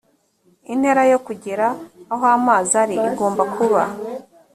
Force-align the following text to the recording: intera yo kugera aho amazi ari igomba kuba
intera 0.73 1.01
yo 1.11 1.19
kugera 1.25 1.65
aho 2.13 2.25
amazi 2.37 2.73
ari 2.83 2.95
igomba 3.09 3.43
kuba 3.55 3.81